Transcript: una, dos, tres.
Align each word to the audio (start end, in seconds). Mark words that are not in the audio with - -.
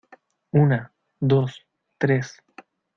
una, 0.51 0.91
dos, 1.19 1.63
tres. 1.99 2.35